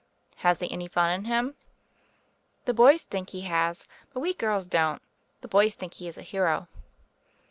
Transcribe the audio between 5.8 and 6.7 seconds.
he is a hero."